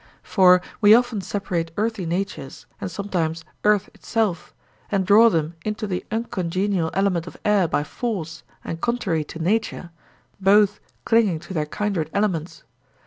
For 0.23 0.63
we 0.81 0.95
often 0.95 1.21
separate 1.21 1.69
earthy 1.77 2.07
natures, 2.07 2.65
and 2.81 2.89
sometimes 2.89 3.45
earth 3.63 3.87
itself, 3.93 4.51
and 4.89 5.05
draw 5.05 5.29
them 5.29 5.53
into 5.63 5.85
the 5.85 6.03
uncongenial 6.09 6.89
element 6.95 7.27
of 7.27 7.37
air 7.45 7.67
by 7.67 7.83
force 7.83 8.41
and 8.63 8.81
contrary 8.81 9.23
to 9.25 9.37
nature, 9.37 9.91
both 10.39 10.79
clinging 11.05 11.37
to 11.41 11.53
their 11.53 11.67
kindred 11.67 12.09
elements. 12.15 12.63